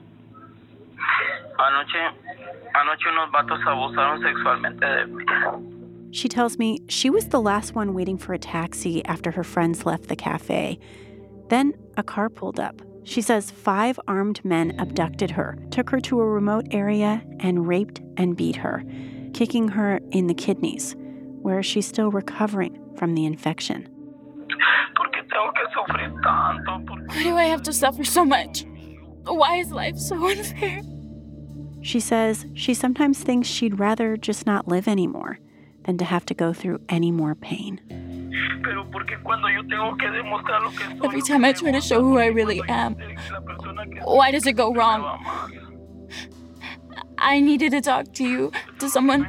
[1.56, 2.00] Anoche,
[2.74, 5.24] anoche unos vatos abusaron sexualmente de mí.
[6.10, 9.86] She tells me she was the last one waiting for a taxi after her friends
[9.86, 10.78] left the cafe.
[11.48, 12.82] Then a car pulled up.
[13.04, 18.00] She says five armed men abducted her, took her to a remote area, and raped
[18.16, 18.82] and beat her,
[19.34, 20.96] kicking her in the kidneys,
[21.42, 23.88] where she's still recovering from the infection.
[27.06, 28.64] Why do I have to suffer so much?
[29.24, 30.80] Why is life so unfair?
[31.82, 35.38] She says she sometimes thinks she'd rather just not live anymore
[35.84, 37.80] than to have to go through any more pain.
[41.04, 42.96] Every time I try to show who I really am,
[44.04, 45.02] why does it go wrong?
[47.18, 49.24] I needed to talk to you, to someone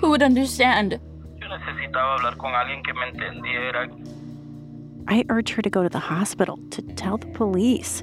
[0.00, 1.00] who would understand.
[5.08, 8.02] I urge her to go to the hospital to tell the police.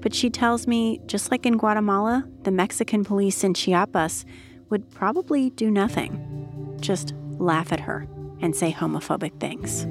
[0.00, 4.24] But she tells me, just like in Guatemala, the Mexican police in Chiapas
[4.70, 8.06] would probably do nothing, just laugh at her
[8.40, 9.86] and say homophobic things.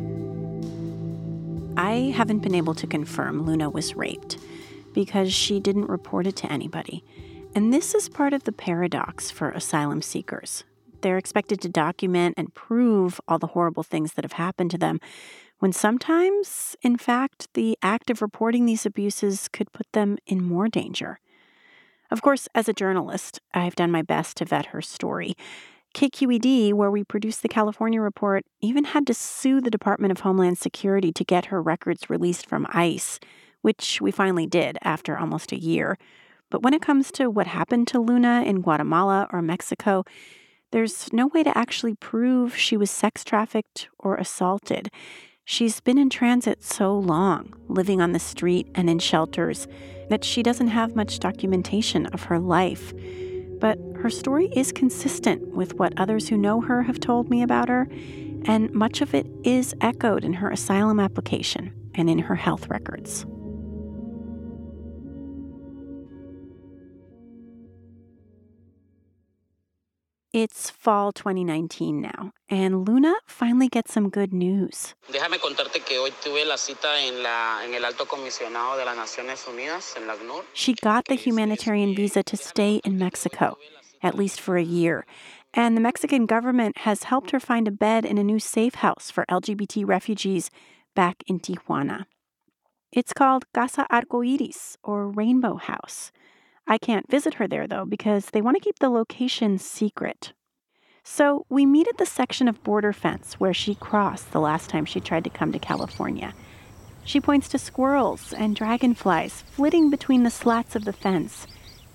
[1.77, 4.37] I haven't been able to confirm Luna was raped
[4.93, 7.03] because she didn't report it to anybody.
[7.53, 10.63] And this is part of the paradox for asylum seekers.
[11.01, 14.99] They're expected to document and prove all the horrible things that have happened to them,
[15.59, 20.69] when sometimes, in fact, the act of reporting these abuses could put them in more
[20.69, 21.19] danger.
[22.09, 25.35] Of course, as a journalist, I've done my best to vet her story.
[25.95, 30.57] KQED, where we produced the California report, even had to sue the Department of Homeland
[30.57, 33.17] Security to get her records released from ICE,
[33.61, 35.97] which we finally did after almost a year.
[36.51, 40.03] But when it comes to what happened to Luna in Guatemala or Mexico,
[40.71, 44.89] there's no way to actually prove she was sex trafficked or assaulted.
[45.45, 49.65] She's been in transit so long, living on the street and in shelters,
[50.09, 52.93] that she doesn't have much documentation of her life.
[53.59, 57.69] But her story is consistent with what others who know her have told me about
[57.69, 57.87] her,
[58.45, 63.25] and much of it is echoed in her asylum application and in her health records.
[70.37, 74.93] It's fall 2019 now, and Luna finally gets some good news.
[75.09, 78.97] Déjame contarte que hoy tuve la cita en, la, en el Alto Comisionado de las
[78.97, 80.15] Naciones Unidas, en la.
[80.53, 83.57] She got the humanitarian visa to stay in Mexico,
[84.05, 85.05] at least for a year.
[85.53, 89.09] And the Mexican government has helped her find a bed in a new safe house
[89.09, 90.51] for LGBT refugees
[90.95, 92.05] back in Tijuana.
[92.91, 96.11] It's called Casa Arcoiris, or Rainbow House.
[96.67, 100.33] I can't visit her there, though, because they want to keep the location secret.
[101.03, 104.85] So we meet at the section of border fence where she crossed the last time
[104.85, 106.33] she tried to come to California.
[107.03, 111.47] She points to squirrels and dragonflies flitting between the slats of the fence,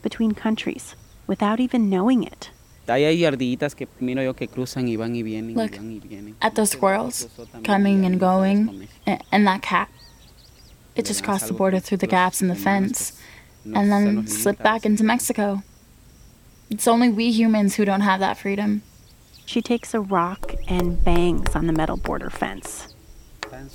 [0.03, 0.95] between countries,
[1.31, 2.51] without even knowing it.
[2.89, 5.93] Ahí hay ardillitas que miro yo que cruzan y van y vienen Look, y van
[5.93, 6.35] y vienen.
[6.41, 7.28] At those squirrels
[7.64, 9.89] coming and going, a- and that cat.
[10.97, 13.12] It just crossed the border through the gaps in the fence
[13.64, 15.62] and then slipped back into Mexico.
[16.68, 18.83] It's only we humans who don't have that freedom.
[19.47, 22.89] She takes a rock and bangs on the metal border fence.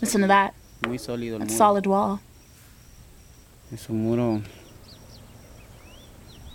[0.02, 0.54] Listen to that.
[0.86, 1.58] Muy sólido el That muro.
[1.58, 2.20] solid wall.
[3.72, 4.42] Es un muro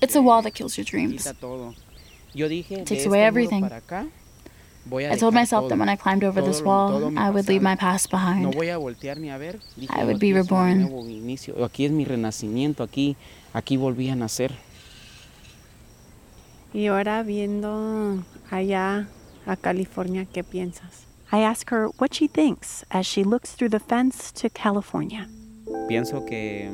[0.00, 1.22] It's a wall that kills your dreams.
[1.24, 1.74] Quita todo.
[2.34, 3.62] Yo dije, It takes away everything.
[3.62, 4.06] para acá,
[4.84, 7.62] voy a I told myself that when I climbed over this wall, I would leave
[7.62, 8.54] my past behind.
[8.54, 9.58] voy a voltear ni a ver.
[9.76, 10.80] Dije, I would be aquí es un reborn.
[10.82, 11.64] nuevo inicio.
[11.64, 12.82] Aquí es mi renacimiento.
[12.82, 13.16] Aquí,
[13.54, 14.52] aquí volví a nacer.
[16.74, 19.08] Y ahora viendo allá
[19.46, 21.06] a California, ¿qué piensas?
[21.32, 25.28] I ask her what she thinks as she looks through the fence to California.
[25.88, 26.70] Pienso que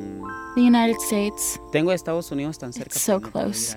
[0.55, 2.93] The United States, tengo a Estados Unidos tan cerca.
[2.93, 3.75] it's so no close.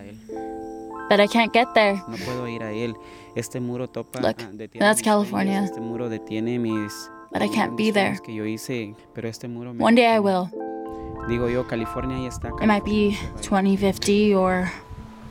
[1.08, 2.02] But I can't get there.
[2.08, 2.96] No puedo ir a él.
[3.36, 4.20] Este muro topa.
[4.20, 5.62] Look, ah, detiene that's California.
[5.64, 7.10] Este muro detiene mis.
[7.32, 8.18] But I can't be there.
[8.24, 10.48] Que yo hice, pero este muro me One day I will.
[11.28, 12.48] Digo yo, California ya está.
[12.60, 14.70] It might be 2050 or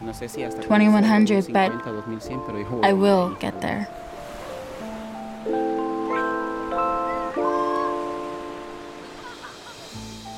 [0.02, 3.88] No sé si hasta 2100, but 2100, pero yo I will get there.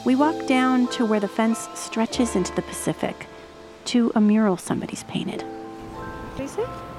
[0.07, 3.27] We walk down to where the fence stretches into the Pacific,
[3.87, 5.43] to a mural somebody's painted.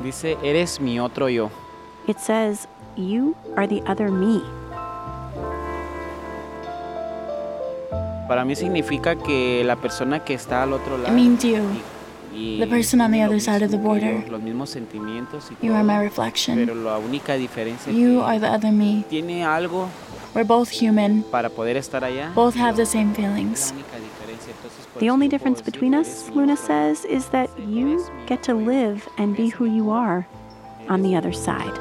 [0.02, 1.50] Dice, eres mi otro yo.
[2.06, 4.42] It says, You are the other me.
[8.28, 11.66] Para mí significa que la persona que está al otro It means you.
[12.34, 14.30] The person on the other side of the mismo que yo, border.
[14.30, 16.56] los mismos sentimientos y You are my reflection.
[16.56, 19.06] Pero la única diferencia You are the other me.
[19.08, 19.88] tiene algo
[20.34, 21.22] We're both human.
[21.24, 22.32] para poder estar allá.
[22.34, 23.72] Both have the same feelings.
[23.72, 24.52] La única diferencia.
[24.52, 29.08] Entonces, por The only difference between us, Luna says, is that you get to live
[29.16, 30.26] and be who you are
[30.88, 31.78] on the other side.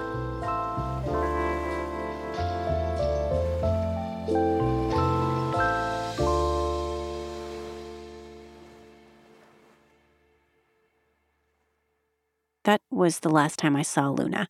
[12.64, 14.50] That was the last time I saw Luna.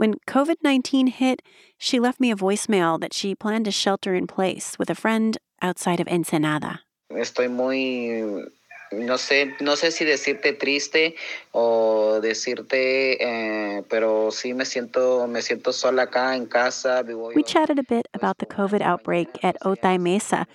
[0.00, 1.42] When COVID 19 hit,
[1.76, 5.36] she left me a voicemail that she planned to shelter in place with a friend
[5.60, 6.80] outside of Ensenada.
[7.12, 8.48] Estoy muy,
[8.92, 11.16] no sé, no sé si decirte triste
[11.52, 17.04] o decirte, eh, pero sí me siento, me siento sola acá en casa.
[17.36, 20.46] We chatted a bit about the COVID outbreak at Otay Mesa,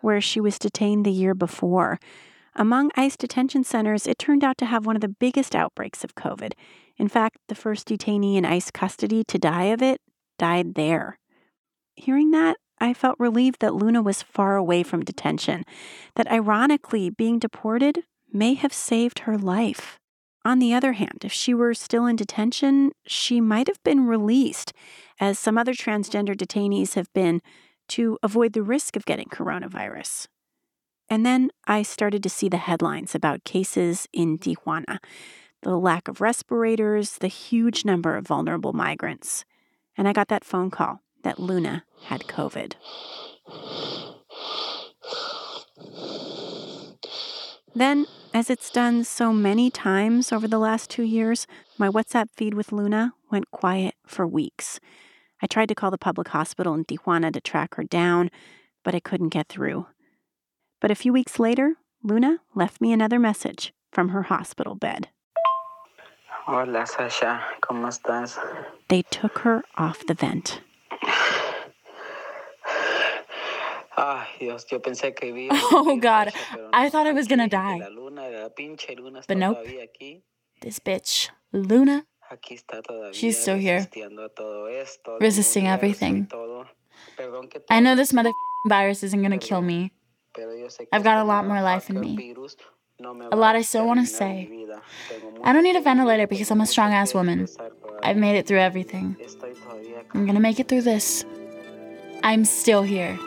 [0.00, 2.00] where she was detained the year before.
[2.56, 6.16] Among ICE detention centers, it turned out to have one of the biggest outbreaks of
[6.16, 6.54] COVID.
[6.98, 10.00] In fact, the first detainee in ICE custody to die of it
[10.38, 11.18] died there.
[11.94, 15.64] Hearing that, I felt relieved that Luna was far away from detention,
[16.14, 19.98] that ironically, being deported may have saved her life.
[20.44, 24.72] On the other hand, if she were still in detention, she might have been released,
[25.20, 27.40] as some other transgender detainees have been,
[27.88, 30.26] to avoid the risk of getting coronavirus.
[31.08, 34.98] And then I started to see the headlines about cases in Tijuana
[35.62, 39.44] the lack of respirators, the huge number of vulnerable migrants.
[39.96, 42.74] And I got that phone call that Luna had COVID.
[47.74, 51.46] Then As it's done so many times over the last two years,
[51.78, 54.80] my WhatsApp feed with Luna went quiet for weeks.
[55.42, 58.30] I tried to call the public hospital in Tijuana to track her down,
[58.84, 59.86] but I couldn't get through.
[60.80, 65.08] But a few weeks later, Luna left me another message from her hospital bed.
[66.50, 67.42] Hola, Sasha.
[67.60, 68.38] ¿Cómo estás?
[68.88, 70.62] They took her off the vent.
[73.94, 75.48] Ay, Dios, yo pensé que vi.
[75.72, 76.32] Oh God,
[76.72, 77.78] I thought I was gonna die.
[77.80, 79.58] La luna, la pinche luna But nope.
[80.62, 83.12] This bitch, Luna, Aquí está todavía.
[83.12, 86.26] she's still here, resistiendo a todo esto, resisting del universo y everything.
[86.28, 86.66] todo.
[87.14, 88.32] Perdón que I know this mother
[88.66, 89.92] virus isn't gonna kill me.
[90.32, 92.16] pero yo sé que I've got a lot more life in me.
[92.16, 92.56] virus
[92.98, 94.48] no me A lot I still want to say.
[95.42, 97.48] I don't need a ventilator because I'm a strong ass woman.
[98.02, 99.16] I've made it through everything.
[100.14, 101.24] I'm gonna make it through this.
[102.22, 103.18] I'm still here.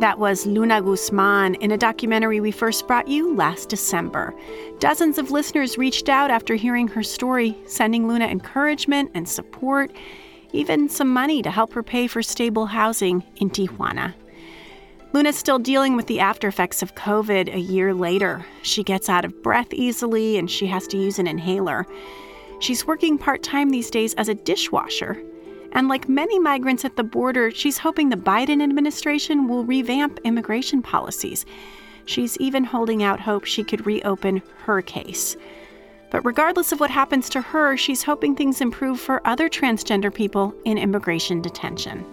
[0.00, 4.34] That was Luna Guzmán in a documentary we first brought you last December.
[4.78, 9.92] Dozens of listeners reached out after hearing her story, sending Luna encouragement and support,
[10.52, 14.14] even some money to help her pay for stable housing in Tijuana.
[15.12, 18.46] Luna's still dealing with the after effects of COVID a year later.
[18.62, 21.84] She gets out of breath easily and she has to use an inhaler.
[22.60, 25.20] She's working part time these days as a dishwasher.
[25.72, 30.82] And like many migrants at the border, she's hoping the Biden administration will revamp immigration
[30.82, 31.44] policies.
[32.04, 35.36] She's even holding out hope she could reopen her case.
[36.10, 40.52] But regardless of what happens to her, she's hoping things improve for other transgender people
[40.64, 42.04] in immigration detention.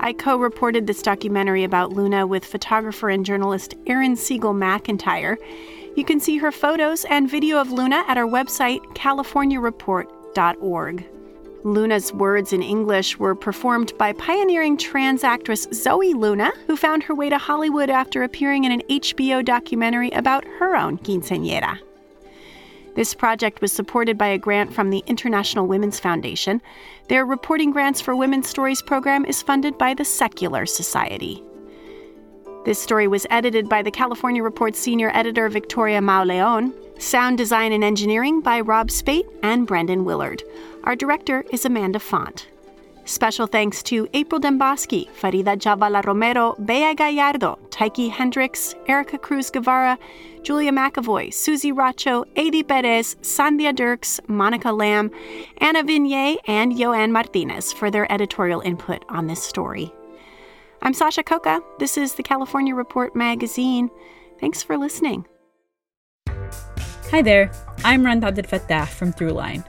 [0.00, 5.36] I co reported this documentary about Luna with photographer and journalist Erin Siegal McIntyre.
[5.96, 11.06] You can see her photos and video of Luna at our website, californiareport.org.
[11.64, 17.14] Luna's words in English were performed by pioneering trans actress Zoe Luna, who found her
[17.14, 21.78] way to Hollywood after appearing in an HBO documentary about her own quinceañera.
[22.94, 26.60] This project was supported by a grant from the International Women's Foundation.
[27.08, 31.42] Their Reporting Grants for Women's Stories program is funded by the Secular Society.
[32.64, 37.82] This story was edited by the California Report senior editor Victoria Mauleon, sound design and
[37.82, 40.42] engineering by Rob Speight and Brendan Willard.
[40.84, 42.48] Our director is Amanda Font.
[43.04, 49.98] Special thanks to April Dembosky, Farida Jhabvala Romero, Bea Gallardo, Tyche Hendricks, Erika Cruz Guevara,
[50.42, 55.10] Julia McEvoy, Susie Racho, Adi Perez, Sandhya Dirks, Monica Lam,
[55.58, 59.92] Anna Vignet, and Joanne Martinez for their editorial input on this story.
[60.82, 61.62] I'm Sasha Khokha.
[61.78, 63.88] This is the California Report magazine.
[64.40, 65.26] Thanks for listening.
[67.12, 67.52] Hi there,
[67.84, 69.64] I'm Rund Abdel Fattah from Throughline.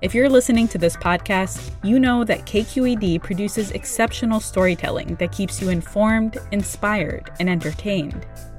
[0.00, 5.60] If you're listening to this podcast, you know that KQED produces exceptional storytelling that keeps
[5.60, 8.26] you informed, inspired, and entertained.